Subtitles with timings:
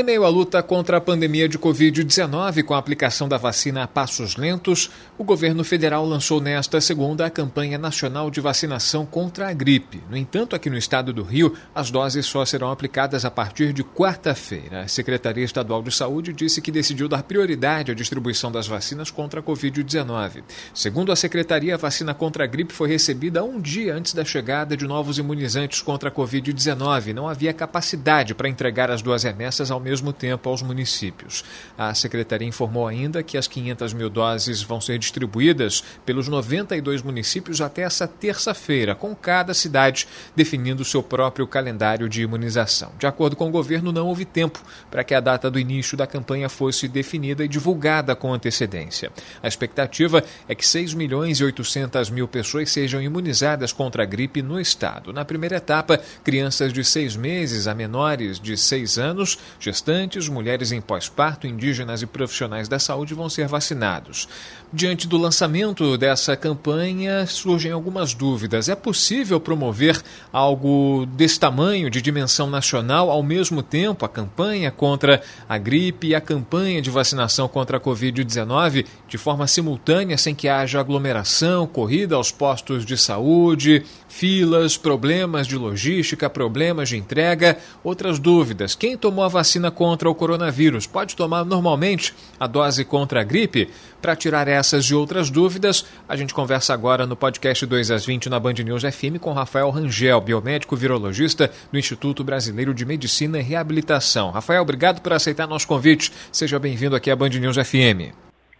[0.00, 3.86] Em meio à luta contra a pandemia de Covid-19 com a aplicação da vacina a
[3.86, 9.52] passos lentos, o governo federal lançou nesta segunda a campanha nacional de vacinação contra a
[9.52, 10.02] gripe.
[10.08, 13.84] No entanto, aqui no estado do Rio, as doses só serão aplicadas a partir de
[13.84, 14.84] quarta-feira.
[14.84, 19.40] A Secretaria Estadual de Saúde disse que decidiu dar prioridade à distribuição das vacinas contra
[19.40, 20.42] a Covid-19.
[20.72, 24.74] Segundo a secretaria, a vacina contra a gripe foi recebida um dia antes da chegada
[24.74, 27.12] de novos imunizantes contra a Covid-19.
[27.12, 31.44] Não havia capacidade para entregar as duas remessas ao mesmo mesmo tempo aos municípios.
[31.76, 37.60] A secretaria informou ainda que as 500 mil doses vão ser distribuídas pelos 92 municípios
[37.60, 42.92] até essa terça-feira, com cada cidade definindo seu próprio calendário de imunização.
[43.00, 46.06] De acordo com o governo, não houve tempo para que a data do início da
[46.06, 49.10] campanha fosse definida e divulgada com antecedência.
[49.42, 54.40] A expectativa é que 6 milhões e 800 mil pessoas sejam imunizadas contra a gripe
[54.40, 55.12] no estado.
[55.12, 59.36] Na primeira etapa, crianças de seis meses a menores de seis anos,
[59.80, 64.28] gestantes, mulheres em pós-parto, indígenas e profissionais da saúde vão ser vacinados.
[64.72, 68.68] Diante do lançamento dessa campanha, surgem algumas dúvidas.
[68.68, 70.00] É possível promover
[70.32, 76.14] algo desse tamanho, de dimensão nacional, ao mesmo tempo, a campanha contra a gripe e
[76.14, 82.16] a campanha de vacinação contra a Covid-19, de forma simultânea, sem que haja aglomeração, corrida
[82.16, 87.58] aos postos de saúde, filas, problemas de logística, problemas de entrega?
[87.82, 88.74] Outras dúvidas.
[88.74, 93.68] Quem tomou a vacina contra o coronavírus pode tomar normalmente a dose contra a gripe?
[94.00, 98.30] Para tirar essas e outras dúvidas, a gente conversa agora no podcast 2 às 20
[98.30, 103.42] na Band News FM com Rafael Rangel, biomédico virologista do Instituto Brasileiro de Medicina e
[103.42, 104.30] Reabilitação.
[104.30, 106.12] Rafael, obrigado por aceitar nosso convite.
[106.30, 108.14] Seja bem-vindo aqui à Band News FM.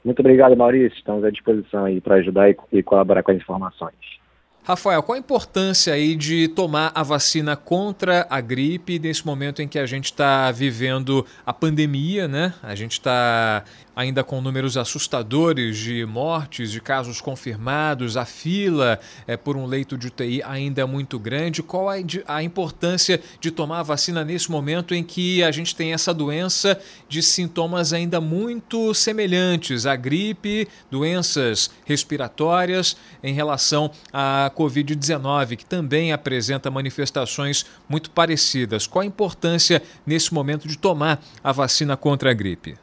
[0.05, 0.99] Muito obrigado, Maurício.
[0.99, 4.20] Estamos à disposição aí para ajudar e colaborar com as informações.
[4.63, 9.67] Rafael, qual a importância aí de tomar a vacina contra a gripe nesse momento em
[9.67, 12.53] que a gente está vivendo a pandemia, né?
[12.63, 13.65] A gente está
[14.01, 19.99] ainda com números assustadores de mortes, de casos confirmados, a fila é, por um leito
[19.99, 21.63] de UTI ainda é muito grande.
[21.63, 21.87] Qual
[22.27, 26.81] a importância de tomar a vacina nesse momento em que a gente tem essa doença
[27.11, 36.11] de sintomas ainda muito semelhantes à gripe, doenças respiratórias em relação à Covid-19, que também
[36.11, 38.87] apresenta manifestações muito parecidas?
[38.87, 42.79] Qual a importância nesse momento de tomar a vacina contra a gripe?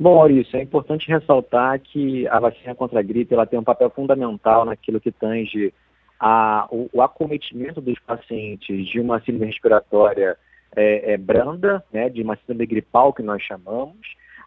[0.00, 3.90] Bom, Maurício, é importante ressaltar que a vacina contra a gripe ela tem um papel
[3.90, 5.74] fundamental naquilo que tange
[6.18, 10.38] a, o, o acometimento dos pacientes de uma síndrome respiratória
[10.74, 13.98] é, é, branda, né, de uma síndrome gripal que nós chamamos,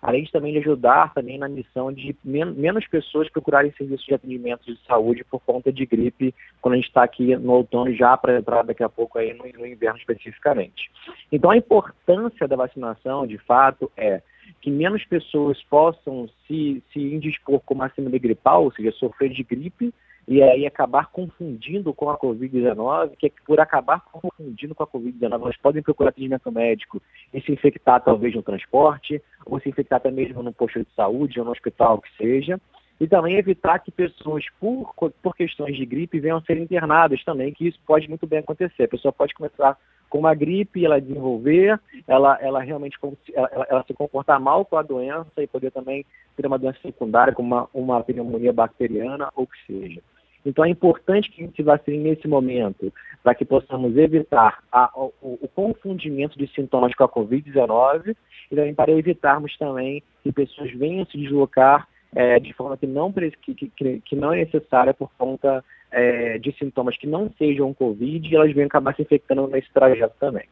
[0.02, 4.16] além de também de ajudar também na missão de men menos pessoas procurarem serviços de
[4.16, 8.18] atendimento de saúde por conta de gripe, quando a gente está aqui no outono já
[8.18, 10.90] para entrar daqui a pouco aí no, no inverno especificamente.
[11.32, 14.24] Então a importância da vacinação, de fato, é
[14.62, 19.44] que menos pessoas possam se, se indispor com uma síndrome gripal, ou seja, sofrer de
[19.44, 19.94] gripe,
[20.28, 25.34] e aí acabar confundindo com a Covid-19, que é por acabar confundindo com a Covid-19,
[25.34, 27.02] elas podem procurar atendimento médico
[27.34, 31.40] e se infectar talvez no transporte, ou se infectar até mesmo no posto de saúde
[31.40, 32.60] ou no hospital, que seja.
[33.02, 37.52] E também evitar que pessoas, por, por questões de gripe, venham a ser internadas também,
[37.52, 38.84] que isso pode muito bem acontecer.
[38.84, 39.78] A pessoa pode começar
[40.14, 42.96] com uma gripe, ela desenvolver, ela, ela realmente
[43.34, 46.06] ela, ela, se comportar mal com a doença e poder também
[46.38, 50.02] ter uma doença secundária, como uma, uma pneumonia bacteriana ou que seja.
[50.46, 52.94] Então é importante que a gente vacine nesse momento,
[53.24, 58.16] para que possamos evitar a, o, o, confundimento de sintomas com a Covid-19
[58.52, 63.12] e também para evitarmos também que pessoas venham se deslocar é, de forma que não,
[63.12, 68.36] que, que, que não é necessária por conta é, de sintomas que não sejam Covid
[68.36, 70.46] elas vêm acabar se infectando nesse trajeto também.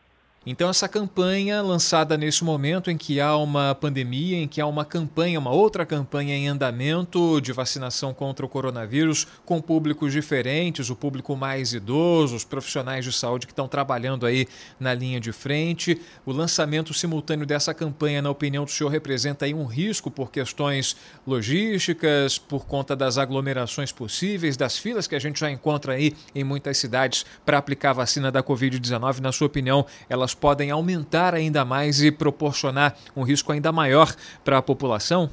[0.43, 4.83] Então, essa campanha lançada nesse momento em que há uma pandemia, em que há uma
[4.83, 10.95] campanha, uma outra campanha em andamento de vacinação contra o coronavírus, com públicos diferentes, o
[10.95, 14.47] público mais idoso, os profissionais de saúde que estão trabalhando aí
[14.79, 16.01] na linha de frente.
[16.25, 20.95] O lançamento simultâneo dessa campanha, na opinião do senhor, representa aí um risco por questões
[21.27, 26.43] logísticas, por conta das aglomerações possíveis, das filas que a gente já encontra aí em
[26.43, 29.19] muitas cidades para aplicar a vacina da Covid-19.
[29.19, 34.07] Na sua opinião, elas elas podem aumentar ainda mais e proporcionar um risco ainda maior
[34.43, 35.29] para a população?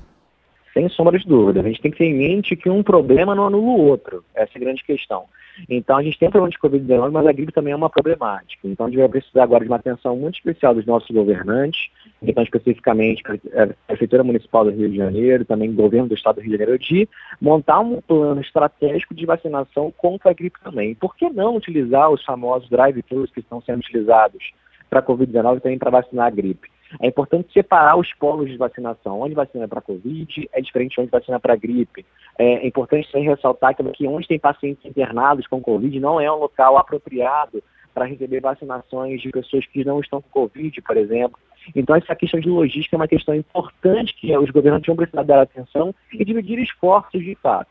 [0.74, 1.60] Sem sombra de dúvida.
[1.60, 4.24] A gente tem que ter em mente que um problema não anula o outro.
[4.34, 5.24] Essa é a grande questão.
[5.68, 8.68] Então, a gente tem problema de Covid-19, mas a gripe também é uma problemática.
[8.68, 11.90] Então, a gente vai precisar agora de uma atenção muito especial dos nossos governantes,
[12.22, 16.42] então, especificamente a Prefeitura Municipal do Rio de Janeiro, também o governo do Estado do
[16.42, 17.08] Rio de Janeiro, de
[17.40, 20.94] montar um plano estratégico de vacinação contra a gripe também.
[20.94, 24.52] Por que não utilizar os famosos drive-thrus que estão sendo utilizados
[24.88, 26.68] para a Covid-19 e também para vacinar a gripe?
[27.00, 29.20] É importante separar os polos de vacinação.
[29.20, 32.04] Onde vacina para Covid é diferente de onde vacina para gripe.
[32.38, 36.78] É importante também ressaltar que onde tem pacientes internados com Covid não é um local
[36.78, 37.62] apropriado
[37.92, 41.38] para receber vacinações de pessoas que não estão com Covid, por exemplo.
[41.74, 45.42] Então, essa questão de logística é uma questão importante que os governos vão precisar dar
[45.42, 47.70] atenção e dividir esforços de fato.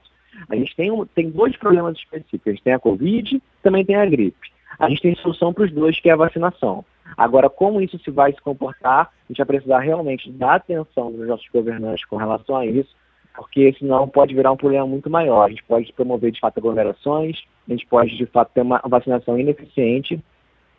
[0.50, 2.48] A gente tem, um, tem dois problemas específicos.
[2.48, 4.52] A gente tem a Covid também tem a gripe.
[4.78, 6.86] A gente tem solução para os dois, que é a vacinação.
[7.16, 11.28] Agora, como isso se vai se comportar, a gente vai precisar realmente dar atenção dos
[11.28, 12.96] nossos governantes com relação a isso,
[13.36, 15.46] porque senão pode virar um problema muito maior.
[15.46, 19.40] A gente pode promover, de fato, aglomerações, a gente pode, de fato, ter uma vacinação
[19.40, 20.20] ineficiente,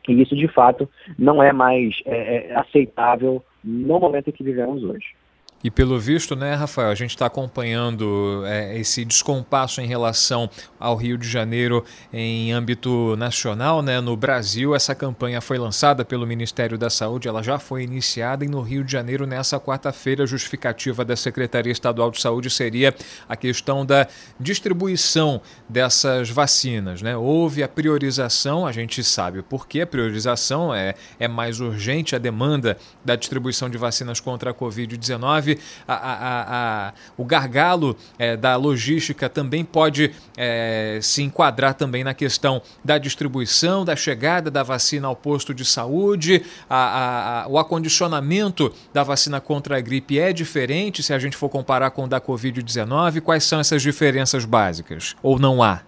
[0.08, 0.88] e isso, de fato,
[1.19, 5.14] não é mais é, é aceitável no momento em que vivemos hoje.
[5.62, 10.94] E pelo visto, né, Rafael, a gente está acompanhando é, esse descompasso em relação ao
[10.94, 14.00] Rio de Janeiro em âmbito nacional, né?
[14.00, 18.49] No Brasil, essa campanha foi lançada pelo Ministério da Saúde, ela já foi iniciada e
[18.49, 22.94] no Rio de Janeiro, nessa quarta-feira, a justificativa da Secretaria Estadual de Saúde seria
[23.28, 24.06] a questão da
[24.38, 27.16] distribuição dessas vacinas, né?
[27.16, 32.19] Houve a priorização, a gente sabe por que a priorização é, é mais urgente a
[32.19, 35.47] demanda da distribuição de vacinas contra a Covid-19
[35.86, 42.12] a, a, a, o gargalo é, da logística também pode é, se enquadrar também na
[42.12, 46.42] questão da distribuição, da chegada da vacina ao posto de saúde,
[47.48, 52.04] o acondicionamento da vacina contra a gripe é diferente se a gente for comparar com
[52.04, 53.20] o da Covid-19.
[53.20, 55.14] Quais são essas diferenças básicas?
[55.22, 55.82] Ou não há?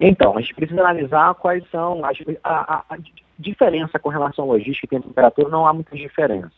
[0.00, 2.98] Então, a gente precisa analisar quais são as, a, a, a
[3.38, 6.52] diferença com relação à logística e temperatura, não há muitas diferenças.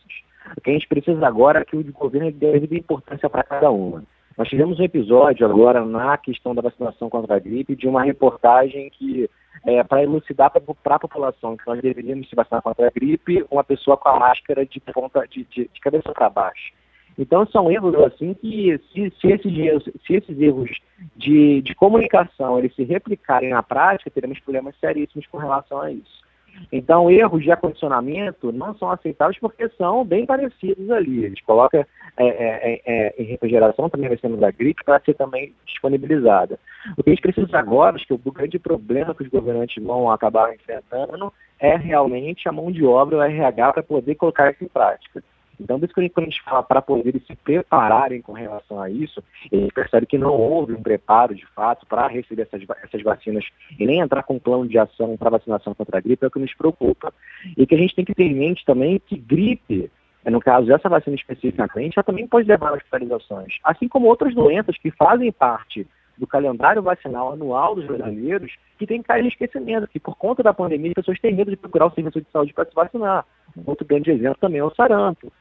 [0.57, 4.03] O que a gente precisa agora é que o governo dê importância para cada uma.
[4.37, 8.89] Nós tivemos um episódio agora na questão da vacinação contra a gripe de uma reportagem
[8.89, 9.29] que,
[9.65, 13.63] é, para elucidar para a população que nós deveríamos se vacinar contra a gripe, uma
[13.63, 16.73] pessoa com a máscara de ponta de, de, de cabeça para baixo.
[17.17, 20.69] Então são erros assim que se, se, esses, erros, se esses erros
[21.15, 26.24] de, de comunicação eles se replicarem na prática, teremos problemas seríssimos com relação a isso.
[26.71, 31.25] Então, erros de acondicionamento não são aceitáveis porque são bem parecidos ali.
[31.25, 31.87] A gente coloca
[32.17, 36.59] é, é, é, é em refrigeração, também vai ser da gripe, para ser também disponibilizada.
[36.97, 40.09] O que a gente precisa agora, acho que o grande problema que os governantes vão
[40.09, 44.67] acabar enfrentando é realmente a mão de obra, o RH, para poder colocar isso em
[44.67, 45.23] prática.
[45.59, 48.89] Então, por isso que quando a gente fala para poderem se prepararem com relação a
[48.89, 53.01] isso, a gente percebe que não houve um preparo, de fato, para receber essas, essas
[53.01, 53.45] vacinas
[53.79, 56.31] e nem entrar com um plano de ação para vacinação contra a gripe é o
[56.31, 57.13] que nos preocupa.
[57.57, 59.89] E que a gente tem que ter em mente também que gripe,
[60.25, 64.77] no caso dessa vacina especificamente, ela também pode levar a hospitalizações, assim como outras doenças
[64.77, 65.87] que fazem parte
[66.17, 70.53] do calendário vacinal anual dos brasileiros, que tem cair em esquecimento, que por conta da
[70.53, 73.25] pandemia as pessoas têm medo de procurar o serviço de saúde para se vacinar.
[73.65, 75.31] Outro grande exemplo também é o sarampo.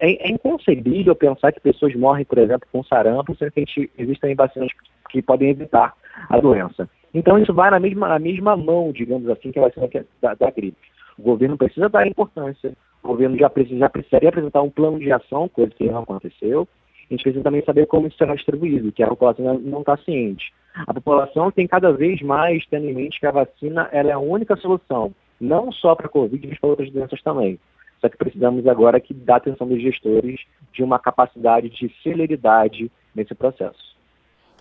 [0.00, 4.34] É, é inconcebível pensar que pessoas morrem, por exemplo, com sarampo, sendo que gente, existem
[4.34, 4.70] vacinas
[5.10, 5.94] que podem evitar
[6.28, 6.88] a doença.
[7.12, 10.34] Então isso vai na mesma, na mesma mão, digamos assim, que a vacina é da,
[10.34, 10.78] da gripe.
[11.18, 15.12] O governo precisa dar importância, o governo já, precisa, já precisaria apresentar um plano de
[15.12, 16.66] ação, coisa que não aconteceu.
[17.10, 20.52] A gente precisa também saber como isso será distribuído, que a população não está ciente.
[20.86, 24.56] A população tem cada vez mais tendo em mente que a vacina é a única
[24.56, 27.58] solução, não só para a Covid, mas para outras doenças também.
[28.00, 30.40] Só que precisamos agora que dar atenção dos gestores
[30.72, 33.89] de uma capacidade de celeridade nesse processo.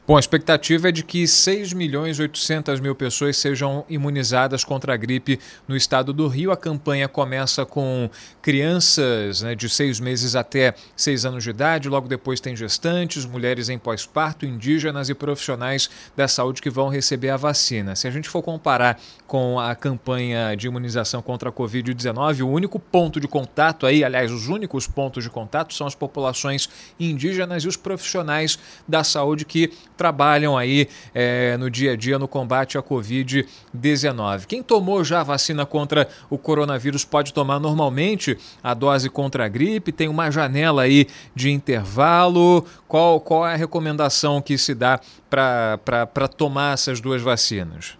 [0.09, 4.95] Bom, a expectativa é de que 6 milhões e 800 mil pessoas sejam imunizadas contra
[4.95, 6.51] a gripe no estado do Rio.
[6.51, 8.09] A campanha começa com
[8.41, 13.69] crianças né, de seis meses até seis anos de idade, logo depois tem gestantes, mulheres
[13.69, 15.87] em pós-parto, indígenas e profissionais
[16.17, 17.95] da saúde que vão receber a vacina.
[17.95, 22.79] Se a gente for comparar com a campanha de imunização contra a Covid-19, o único
[22.79, 26.67] ponto de contato aí, aliás, os únicos pontos de contato são as populações
[26.99, 32.25] indígenas e os profissionais da saúde que trabalham aí é, no dia a dia no
[32.25, 34.47] combate à Covid-19.
[34.47, 39.49] Quem tomou já a vacina contra o coronavírus pode tomar normalmente a dose contra a
[39.49, 39.91] gripe?
[39.91, 42.65] Tem uma janela aí de intervalo?
[42.87, 47.99] Qual, qual é a recomendação que se dá para tomar essas duas vacinas?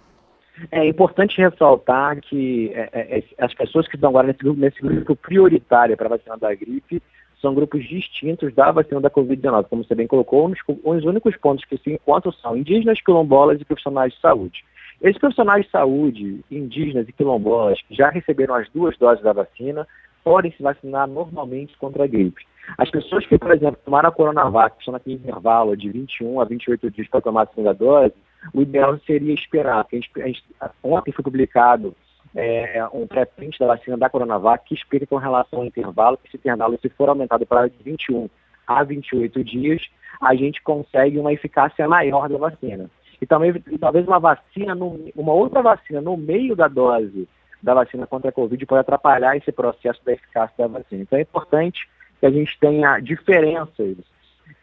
[0.72, 4.82] É importante ressaltar que é, é, é, as pessoas que estão agora nesse grupo, nesse
[4.82, 7.01] grupo prioritário para vacinar da gripe
[7.41, 11.65] são grupos distintos da vacina da Covid-19, como você bem colocou, os, os únicos pontos
[11.65, 14.63] que se encontram são indígenas, quilombolas e profissionais de saúde.
[15.01, 19.88] Esses profissionais de saúde, indígenas e quilombolas, que já receberam as duas doses da vacina,
[20.24, 22.46] podem se vacinar normalmente contra a gripe.
[22.77, 26.46] As pessoas que, por exemplo, tomaram a Coronavac, que estão naquele intervalo de 21 a
[26.46, 28.13] 28 dias para tomar a segunda dose,
[28.53, 29.86] o ideal seria esperar.
[29.91, 30.43] A gente, a gente,
[30.84, 31.96] ontem foi publicado
[32.36, 36.38] é, um pré-print da vacina da Coronavac que explica com relação ao intervalo, que esse
[36.38, 38.29] intervalo, se for aumentado para de 21
[38.67, 39.81] a 28 dias,
[40.21, 42.89] a gente consegue uma eficácia maior da vacina.
[43.21, 47.27] E também, talvez uma vacina, no, uma outra vacina no meio da dose
[47.62, 51.01] da vacina contra a Covid pode atrapalhar esse processo da eficácia da vacina.
[51.01, 53.98] Então é importante que a gente tenha diferenças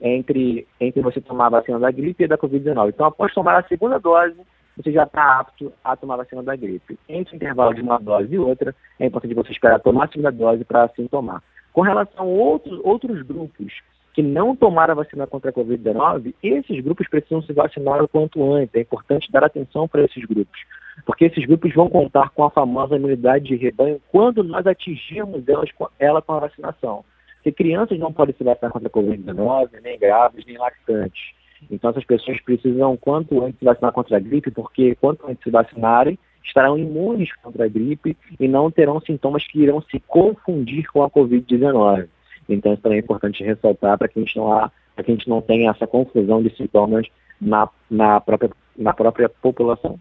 [0.00, 2.88] entre, entre você tomar a vacina da gripe e da Covid-19.
[2.88, 4.37] Então, após tomar a segunda dose,
[4.76, 6.99] você já está apto a tomar a vacina da gripe.
[7.09, 10.30] Entre o intervalo de uma dose e outra, é importante você esperar tomar a segunda
[10.30, 11.42] dose para assim tomar.
[11.73, 13.73] Com relação a outros, outros grupos
[14.16, 18.50] que não tomaram a vacina contra a Covid-19, esses grupos precisam se vacinar o quanto
[18.50, 18.75] antes.
[18.75, 20.59] É importante dar atenção para esses grupos,
[21.04, 25.68] porque esses grupos vão contar com a famosa imunidade de rebanho quando nós atingirmos elas,
[25.99, 27.04] ela com a vacinação.
[27.37, 31.36] Porque crianças não podem se vacinar contra a Covid-19, nem grávidos, nem lactantes.
[31.71, 35.51] Então essas pessoas precisam quanto antes se vacinar contra a gripe, porque quanto antes se
[35.51, 41.03] vacinarem, estarão imunes contra a gripe e não terão sintomas que irão se confundir com
[41.03, 42.09] a Covid-19.
[42.49, 44.71] Então isso também é importante ressaltar para que a gente não
[45.05, 47.07] que a gente não tenha essa confusão de sintomas
[47.41, 50.01] na, na, própria, na própria população.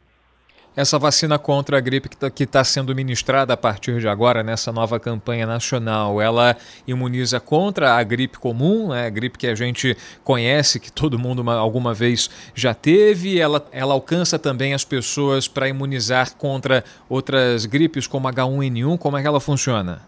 [0.76, 4.74] Essa vacina contra a gripe que está tá sendo ministrada a partir de agora, nessa
[4.74, 9.96] nova campanha nacional, ela imuniza contra a gripe comum, né, a gripe que a gente
[10.22, 13.40] conhece, que todo mundo uma, alguma vez já teve.
[13.40, 18.98] Ela, ela alcança também as pessoas para imunizar contra outras gripes, como H1N1.
[18.98, 20.02] Como é que ela funciona?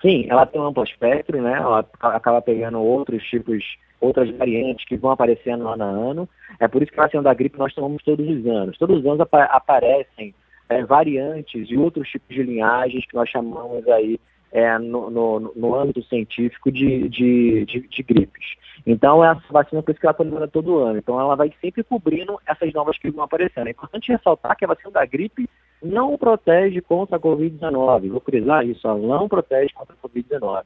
[0.00, 1.58] Sim, ela tem um amplo espectro, né?
[1.58, 3.64] Ela acaba pegando outros tipos
[4.04, 6.28] outras variantes que vão aparecendo ano a ano.
[6.60, 8.78] É por isso que a vacina da gripe nós tomamos todos os anos.
[8.78, 10.34] Todos os anos ap aparecem
[10.68, 14.18] é, variantes e outros tipos de linhagens que nós chamamos aí
[14.52, 18.54] é, no, no, no, âmbito científico de, de, de, de, gripes.
[18.86, 20.98] Então, essa vacina, por isso que ela está tomando todo ano.
[20.98, 23.66] Então, ela vai sempre cobrindo essas novas que vão aparecendo.
[23.66, 25.48] É importante ressaltar que a vacina da gripe
[25.82, 28.10] não protege contra a Covid-19.
[28.10, 30.62] Vou frisar isso, ela não protege contra a Covid-19.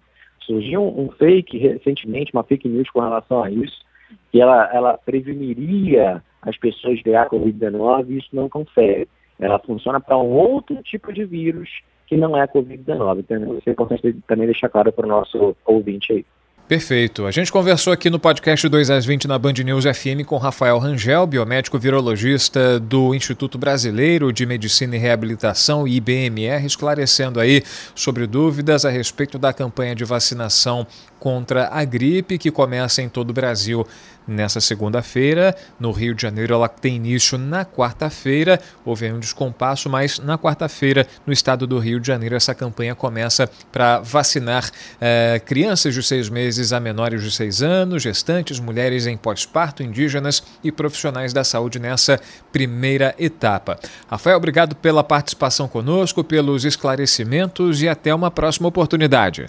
[0.49, 3.85] Surgiu um, fake recentemente, uma fake news com relação a isso,
[4.33, 9.07] que ela, ela preveniria as pessoas de pegar Covid-19 e isso não confere.
[9.39, 11.69] Ela funciona para um outro tipo de vírus
[12.07, 13.19] que não é a Covid-19.
[13.19, 16.27] Então, isso é importante também deixar claro para o nosso ouvinte aí.
[16.69, 17.25] Perfeito.
[17.25, 20.79] A gente conversou aqui no podcast 2 às 20 na Band News FM com Rafael
[20.79, 27.63] Rangel, biomédico virologista do Instituto Brasileiro de Medicina e Reabilitação, IBMR, esclarecendo aí
[27.95, 30.87] sobre dúvidas a respeito da campanha de vacinação
[31.19, 33.87] contra a gripe que começa em todo o Brasil
[34.29, 35.57] nessa segunda-feira.
[35.81, 38.61] No Rio de Janeiro, ela tem início na quarta-feira.
[38.85, 43.51] Houve um descompasso, mas na quarta-feira, no estado do Rio de Janeiro, essa campanha começa
[43.73, 44.71] para vacinar
[45.01, 50.43] eh, crianças de seis meses a menores de seis anos, gestantes, mulheres em pós-parto, indígenas
[50.63, 52.21] e profissionais da saúde nessa
[52.53, 53.79] primeira etapa.
[54.09, 59.49] Rafael, obrigado pela participação conosco, pelos esclarecimentos e até uma próxima oportunidade.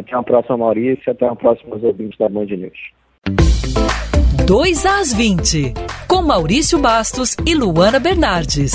[0.00, 1.12] Até uma próxima, Maurício.
[1.12, 2.78] Até uma próxima, os ouvintes da Band News.
[4.46, 5.74] 2 às 20,
[6.08, 8.72] com Maurício Bastos e Luana Bernardes.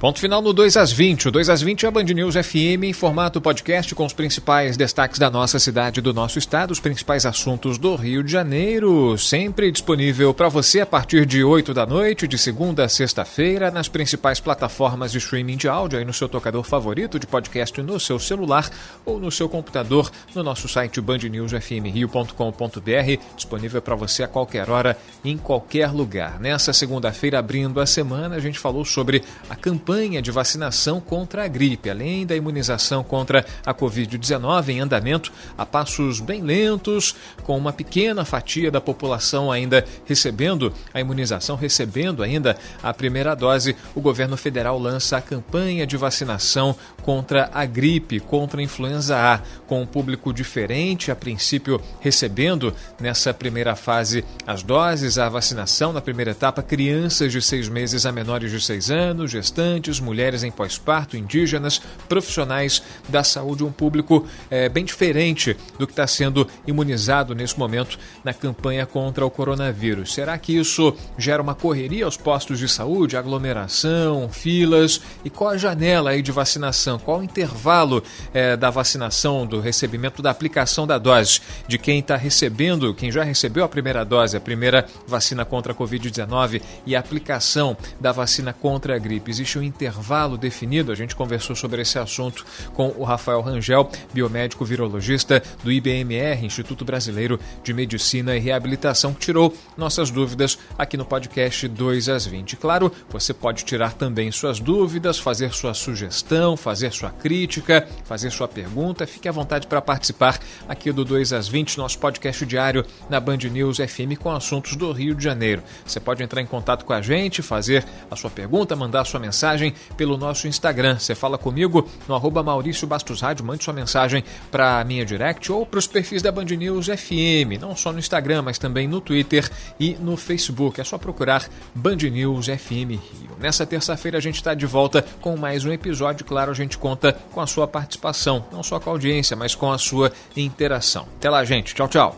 [0.00, 1.26] Ponto final no 2 às 20.
[1.26, 4.76] O 2 às 20 é a Band News FM em formato podcast com os principais
[4.76, 9.18] destaques da nossa cidade do nosso estado, os principais assuntos do Rio de Janeiro.
[9.18, 13.88] Sempre disponível para você a partir de 8 da noite, de segunda a sexta-feira, nas
[13.88, 18.20] principais plataformas de streaming de áudio, aí no seu tocador favorito de podcast no seu
[18.20, 18.70] celular
[19.04, 25.36] ou no seu computador, no nosso site bandnewsfmrio.com.br, disponível para você a qualquer hora, em
[25.36, 26.38] qualquer lugar.
[26.38, 31.46] Nessa segunda-feira, abrindo a semana, a gente falou sobre a campanha campanha de vacinação contra
[31.46, 37.56] a gripe, além da imunização contra a Covid-19 em andamento a passos bem lentos, com
[37.56, 44.00] uma pequena fatia da população ainda recebendo a imunização, recebendo ainda a primeira dose, o
[44.02, 49.80] governo federal lança a campanha de vacinação contra a gripe, contra a influenza A, com
[49.80, 56.32] um público diferente, a princípio recebendo nessa primeira fase as doses, a vacinação na primeira
[56.32, 61.16] etapa, crianças de seis meses a menores de seis anos, gestantes gestantes, mulheres em pós-parto,
[61.16, 67.58] indígenas, profissionais da saúde, um público é, bem diferente do que está sendo imunizado nesse
[67.58, 70.12] momento na campanha contra o coronavírus.
[70.12, 75.00] Será que isso gera uma correria aos postos de saúde, aglomeração, filas?
[75.24, 76.98] E qual a janela aí de vacinação?
[76.98, 78.02] Qual o intervalo
[78.34, 83.22] é, da vacinação, do recebimento da aplicação da dose de quem está recebendo, quem já
[83.22, 88.52] recebeu a primeira dose, a primeira vacina contra a Covid-19 e a aplicação da vacina
[88.52, 89.30] contra a gripe?
[89.30, 90.90] Existe um intervalo definido?
[90.90, 92.44] A gente conversou sobre esse assunto
[92.74, 99.20] com o Rafael Rangel, biomédico virologista do IBMR, Instituto Brasileiro de Medicina e Reabilitação, que
[99.20, 102.56] tirou nossas dúvidas aqui no podcast 2 às 20.
[102.56, 108.48] Claro, você pode tirar também suas dúvidas, fazer sua sugestão, fazer sua crítica, fazer sua
[108.48, 109.06] pergunta.
[109.06, 113.38] Fique à vontade para participar aqui do 2 às 20, nosso podcast diário na Band
[113.50, 115.62] News FM com assuntos do Rio de Janeiro.
[115.84, 119.20] Você pode entrar em contato com a gente, fazer a sua pergunta, mandar a sua
[119.20, 119.57] mensagem
[119.96, 120.98] pelo nosso Instagram.
[120.98, 125.50] Você fala comigo no arroba Maurício Bastos Rádio, mande sua mensagem para a minha direct
[125.50, 129.00] ou para os perfis da Band News FM, não só no Instagram, mas também no
[129.00, 129.48] Twitter
[129.78, 130.80] e no Facebook.
[130.80, 133.36] É só procurar Band News FM Rio.
[133.38, 136.24] Nessa terça-feira a gente está de volta com mais um episódio.
[136.24, 139.70] Claro, a gente conta com a sua participação, não só com a audiência, mas com
[139.70, 141.06] a sua interação.
[141.16, 141.74] Até lá, gente.
[141.74, 142.16] Tchau, tchau.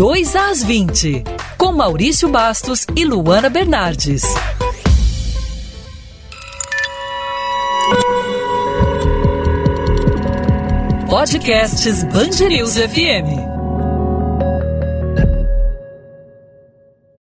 [0.00, 1.24] 2 às 20,
[1.60, 4.22] com Maurício Bastos e Luana Bernardes.
[11.06, 13.49] Podcasts Bangerils FM.